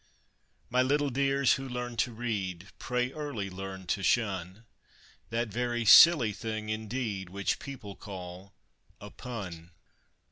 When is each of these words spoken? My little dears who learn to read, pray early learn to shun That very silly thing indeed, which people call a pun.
My 0.67 0.81
little 0.81 1.11
dears 1.11 1.53
who 1.53 1.69
learn 1.69 1.95
to 1.97 2.11
read, 2.11 2.65
pray 2.79 3.11
early 3.11 3.51
learn 3.51 3.85
to 3.85 4.01
shun 4.01 4.65
That 5.29 5.49
very 5.49 5.85
silly 5.85 6.33
thing 6.33 6.69
indeed, 6.69 7.29
which 7.29 7.59
people 7.59 7.95
call 7.95 8.51
a 8.99 9.11
pun. 9.11 9.69